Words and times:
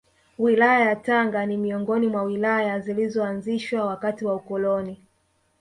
Wilaya 0.39 0.79
yaTanga 0.85 1.45
ni 1.45 1.57
miongoni 1.57 2.07
mwa 2.07 2.23
Wilaya 2.23 2.79
zilizoanzishwa 2.79 3.85
wakati 3.85 4.25
wa 4.25 4.35
ukoloni 4.35 5.01